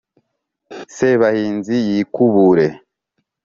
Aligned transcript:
sebahinzi 0.95 1.75
yikubure 1.87 2.65